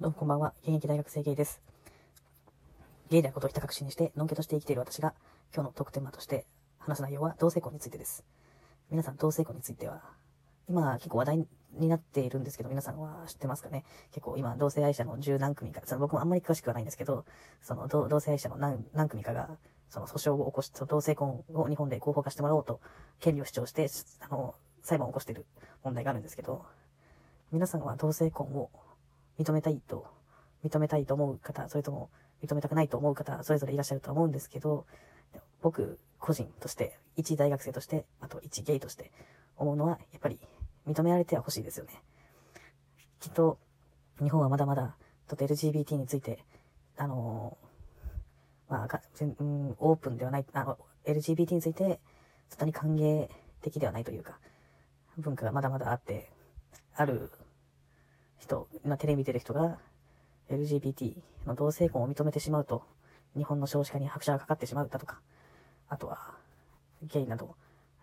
[0.00, 0.54] どうもこんばんは。
[0.62, 1.60] 現役大学生ゲイです。
[3.10, 5.12] ゲイであることをひた隠しにして、のんけとして生きている私が、
[5.54, 6.46] 今日のトークテーマとして
[6.78, 8.24] 話す内容は同性婚についてです。
[8.90, 10.00] 皆さん、同性婚については、
[10.70, 13.84] 今結構話題になっているんですけど、皆さんは知ってますかね？
[14.10, 17.26] 結構今、同性愛者の十何組か、その僕もあんまり詳しくはないんですけど、
[17.60, 19.50] その同性愛者の何何組かが、
[19.90, 22.80] その訴訟を起こし、その同性婚を日本で合法化してもらおうと、
[23.18, 23.90] 権利を主張して、
[24.20, 25.44] あの、裁判を起こしている
[25.84, 26.64] 問題があるんですけど、
[27.52, 28.70] 皆さんは同性婚を
[29.40, 30.06] 認めたいと、
[30.62, 32.10] 認めたいと思う方、それとも
[32.44, 34.86] 認めたくないと思う方、それぞれいらっしゃると思うんですけど、
[35.62, 39.10] 僕個人として、一大学生として、あと一ゲイとして
[39.56, 40.38] 思うのは、やっぱり
[40.86, 42.02] 認められては欲しいですよね。
[43.18, 43.58] きっと、
[44.20, 46.44] 日本はまだまだ、と LGBT について、
[46.96, 52.00] あのー、まあ、全、うん、オープンではない、あの、LGBT について、
[52.48, 53.28] そんなに歓迎
[53.62, 54.38] 的ではないというか、
[55.18, 56.30] 文化がまだまだあって、
[56.94, 57.30] ある
[58.40, 59.78] 人、まあ、テレビ見てる人が
[60.50, 62.82] LGBT の同性婚を認めてしまうと、
[63.36, 65.20] 日本の少子化に拍車がかかってしまうだとか、
[65.88, 66.34] あとは、
[67.02, 67.54] ゲイなど、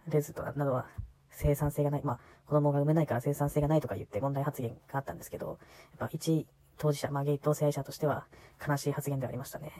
[0.07, 0.88] レズとかなどは
[1.29, 5.57] 生産性がない、まあ、子供が産めないから生産性がないとか言って問題発言があったんですけど、やっ
[5.97, 8.25] ぱ一当事者、まあ、ゲイ同性愛者としては
[8.66, 9.72] 悲しい発言ではありましたね。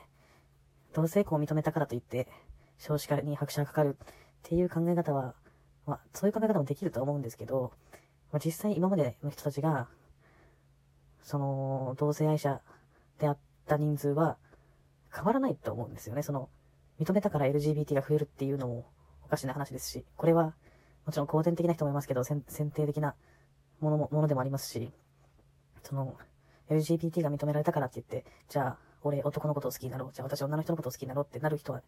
[0.94, 2.28] 同性婚を認めたからといって、
[2.80, 4.08] 少子化に拍車がかかるっ
[4.44, 5.34] ていう考え方は、
[5.86, 7.72] まあ、そういう考え方もできると思うんですけど、
[8.32, 9.88] まあ、実際今までの人たちが、
[11.24, 12.62] その、同性愛者
[13.20, 14.38] であった人数は
[15.14, 16.24] 変わらないと思うんですよね。
[16.24, 16.50] その、
[17.00, 18.86] 認めたから LGBT が増えるっていうのも
[19.24, 20.56] おかしな話ですし、これは、
[21.06, 23.16] もちろん後天的な人もいますけど、選定的な
[23.80, 24.92] ものも、ものでもありますし、
[25.84, 26.16] その、
[26.70, 30.10] LGBT が認められたからって言って、じゃあ、俺男のことを好きになろう。
[30.14, 31.82] じゃあ私女の人のことを好きになろうってなる人は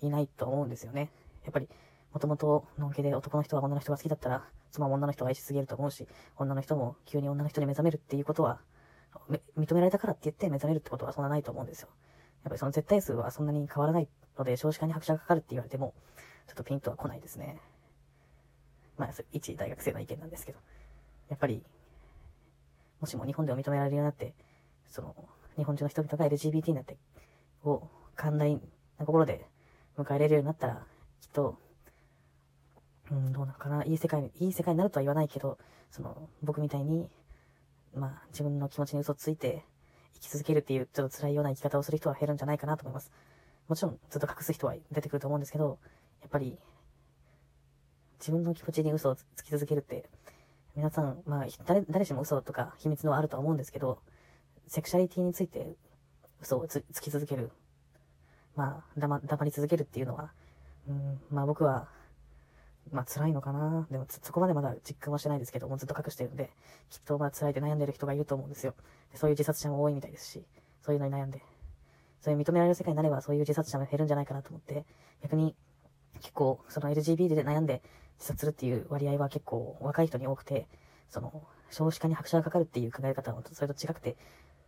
[0.00, 1.10] いないと思うんですよね。
[1.44, 1.68] やっぱり、
[2.12, 8.60] もともと、のんけで男の人は女の人が好きだったら、妻も女の人を愛しすぎると思うし、女の人も急に女の人に目覚めるっていうことは、
[9.56, 11.88] 認められたからって言って目覚めるってことはそんなないと思うんですよ。
[12.44, 14.08] やっぱりその絶対数はそんなに変わらない
[14.38, 15.94] ので、少子化に拍車がかかるって言われても、
[16.46, 17.58] ちょっとピンとは来ないですね。
[18.96, 20.58] まあ、一大学生の意見なんですけど。
[21.28, 21.62] やっぱり、
[23.00, 24.34] もしも日本では認められるようになって、
[24.86, 25.14] その、
[25.56, 26.96] 日本中の人々が LGBT になって、
[27.64, 28.54] を寛大
[28.98, 29.46] な心で
[29.98, 30.86] 迎え入れるようになったら、
[31.20, 31.58] きっと、
[33.10, 33.84] うん、どうなのかな。
[33.84, 35.58] いい世界、いい世界になるとは言わないけど、
[35.90, 37.10] その、僕みたいに、
[37.96, 39.64] まあ、自分の気持ちに嘘ついて
[40.14, 43.10] 生き続けるっていう、ちょっと辛いような生き方をする人は減るんじゃないかなと思います。
[43.68, 45.78] もちろん、ずっと隠す人は出てくると思うんですけど、
[46.20, 46.58] やっぱり、
[48.20, 50.08] 自分の気持ちに嘘をつき続けるって、
[50.74, 53.98] 皆さん、まあ、誰、誰しも嘘とか秘密のあるとは思うんですけど、
[54.68, 55.74] セクシャリティについて
[56.40, 57.50] 嘘をつき続ける。
[58.56, 60.32] まあ、黙、黙り続けるっていうのは、
[60.88, 61.88] うん、まあ僕は、
[62.92, 63.86] まあ辛いのかな。
[63.90, 66.50] でもそこまでまだ実感はしてないですけど、もうずっと隠してるんで、
[66.90, 68.74] きっとまあ辛いで悩んでる人がいると思うんですよ。
[69.12, 70.44] でそういう自殺者も多いみたいですし、
[70.82, 71.42] そういうのに悩んで。
[72.26, 74.84] そういう認められる世界になれば、そういう自殺者も減るんじゃないかなと思って、
[75.22, 75.54] 逆に、
[76.20, 77.82] 結構、その LGBT で悩んで
[78.18, 80.66] 自殺するっていう割合は結構若い人に多くて、
[81.08, 84.16] その、少子化に拍車がかかるっていう考え方はそれと違くて、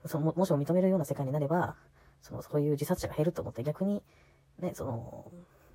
[0.06, 1.74] そのもしも認めるような世界になれば、
[2.22, 4.02] その、そういう自殺者が減ると思って、逆に、
[4.60, 5.32] ね、その、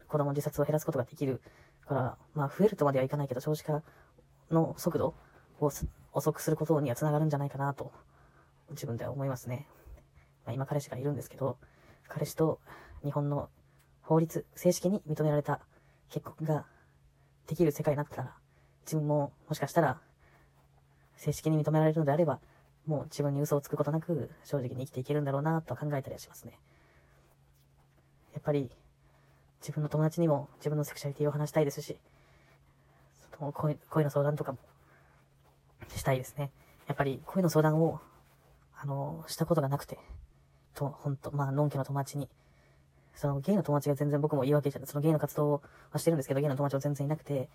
[0.08, 1.42] 子供自殺を減らすことができる
[1.86, 3.82] から、まあ、増えるとまではいかないけど、少子化
[4.52, 5.16] の速度
[5.60, 5.72] を
[6.12, 7.92] 遅くすることには繋がるんじゃないかなと、
[8.72, 9.68] 自分では思いますね。
[10.46, 11.58] まあ、今彼氏がいるんですけど、
[12.08, 12.60] 彼氏と
[13.04, 13.50] 日本の
[14.02, 15.62] 法律、正式に認められた
[16.10, 16.66] 結婚が
[17.48, 18.36] できる世界になったら、
[18.86, 20.02] 自分ももしかしたら、
[21.16, 22.40] 正式に認められるのであれば、
[22.86, 26.60] もう自分に嘘をつくことなく、正直に生きていけるんだろうなと考えたりはしますね。
[28.34, 28.70] やっぱり、
[29.64, 31.98] 自分の友達にも自分のセクシャリティを話したいですし、
[33.40, 34.58] 恋恋の相談とかも
[35.96, 36.52] したいですね。
[36.86, 38.02] やっぱり恋の相談を、
[38.76, 39.98] あの、したことがなくて、
[40.76, 42.28] と、ほんと、まあ、のんきの友達に、
[43.16, 47.50] そのゲイの友達が全然僕も言い訳じゃない、そのゲイの活動はしてるんですけど、ゲイの友達は全然いなくて、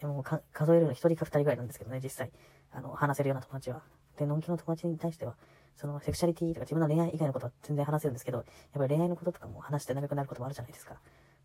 [0.00, 2.30] でも数えるの一人か二人ぐらいなんですけどね、実際。
[2.70, 3.82] あの、話せるような友達は。
[4.16, 5.34] で、のんきの友達に対しては、
[5.76, 10.96] そのセクシャリティとか自分の恋愛以外のことは全然話せるんですけど、やっぱり恋愛のこととかも話して長くなることもあるじゃないですか。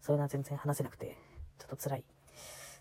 [0.03, 1.17] そういうのは全然話せなくて、
[1.57, 2.03] ちょっと辛い。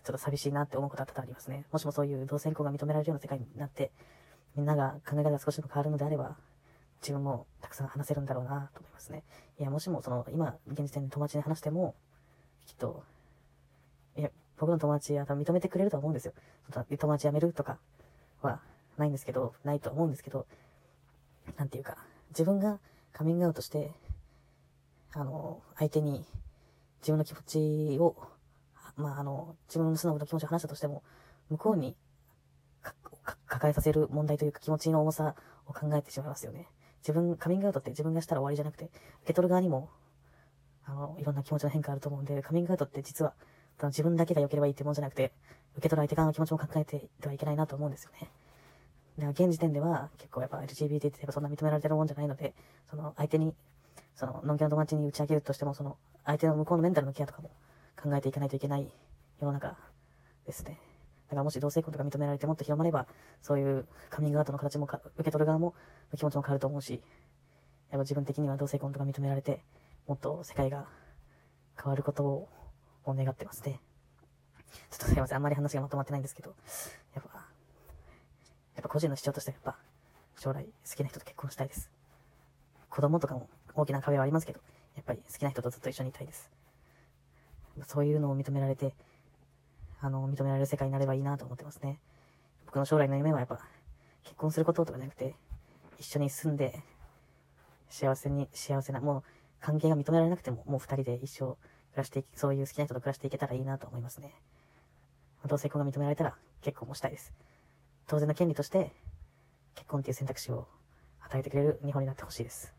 [0.03, 1.63] ちょっと寂しいなって思うことは多々ありますね。
[1.71, 3.93] もしもそういう同性婚が認められるような世界になって、
[4.57, 6.35] みんなが考え方が少しでも変わるのであれば、
[7.01, 9.23] 自分もたくさん話せるんだろうなと思いますね。
[9.57, 11.95] いや、もしもその、今、現時点で友達に話しても、
[12.65, 13.05] きっと、
[14.17, 16.33] いや、僕の友達は多分認めてくれると思うんですよ。
[16.73, 17.77] 友達辞めるとか
[18.41, 18.59] は
[18.97, 20.45] ないんですけど、ないと思うんですけど、
[21.55, 21.95] なんていうか、
[22.31, 22.79] 自分が
[23.13, 23.93] カミングアウトして、
[25.13, 26.25] あの、相手に
[27.03, 28.15] 自分の気持ちを、
[28.95, 31.03] まあ、あの、自分の素直な気持ちを話したとしても、
[31.49, 31.95] 向こうに
[33.45, 35.35] 抱えさせる問題というか気持ちの重さ
[35.67, 36.67] を考えてしまいますよね。
[37.01, 38.93] 自分、カミングアウトって自分がしたら終わりじゃなくて、受
[39.25, 39.89] け取る側にも、
[40.85, 43.33] あの、いろんな気持ちの変化あると思うんで、カミングアウトって実は、
[43.83, 45.33] 自分だけが良ければいいってもんじゃなくて、
[45.73, 48.29] 受け取る相手側の気持ちも考えてはいけないなと思うんですよね。
[49.17, 52.53] だから現時点では結構やっぱ LGBT ってやっぱそんな認められてるもんじゃないので、
[52.89, 53.53] その相手に、
[54.15, 57.51] その、のんけの友達に打ち明けるとしても、その、相手の向こうのメンタルのケアとかも
[58.01, 58.91] 考えていかないといけない
[59.39, 59.77] 世の中
[60.45, 60.79] ですね。
[61.27, 63.07] だからもし同性婚とか認められてもっと広まれば、
[63.41, 65.73] そういうカミングアウトの形も受け取る側も
[66.15, 67.01] 気持ちも変わると思うし、やっ
[67.91, 69.63] ぱ自分的には同性婚とか認められて、
[70.07, 70.85] もっと世界が
[71.77, 72.49] 変わることを
[73.07, 73.79] 願ってますね。
[74.89, 76.55] ちょっとすいません、あんまり話がまとまってないんですけど、
[77.13, 77.41] やっぱ、や
[78.79, 79.77] っぱ個人の主張としてはやっぱ、
[80.39, 81.91] 将来好きな人と結婚したいです。
[82.89, 84.59] 子供とかも大きな壁はありますけど、
[85.03, 86.49] っぱり好きな人とずっと一緒にいたいです。
[87.87, 88.93] そういうのを認められて、
[89.99, 91.99] あの、認められる世界になればいいなと思ってますね。
[92.65, 93.59] 僕の将来の夢はやっぱ、
[94.23, 95.35] 結婚することとかじゃなくて、
[95.99, 96.81] 一緒に住んで、
[97.89, 99.23] 幸せに、幸せな、もう、
[99.59, 101.57] 関係が認められなくても、もう二人で一生暮
[101.95, 104.33] らしていき、そういう好きな人と暮らしていけたらいいなと思いますね。
[105.45, 107.33] 同性婚が認められたら結婚もしたいです。
[108.07, 108.91] 当然の権利として、
[109.75, 110.67] 結婚っていう選択肢を
[111.21, 112.73] 与えてくれる日本になってほしいです。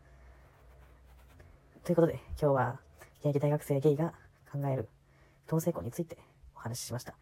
[1.85, 2.79] ということで、今日は
[3.19, 4.11] 現役大学生ゲイが
[4.51, 4.89] 考える
[5.47, 6.17] 同性婚について
[6.55, 7.13] お話ししました。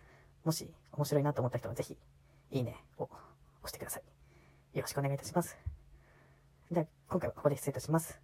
[0.46, 1.98] もし面白いなと思った人はぜひ、
[2.50, 3.12] いいねを押
[3.68, 4.04] してください。
[4.78, 5.58] よろしくお願いいたします。
[6.72, 8.22] では、今回はここで失礼いたします。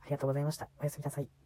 [0.00, 0.66] ありがとうございました。
[0.80, 1.41] おやすみなさい。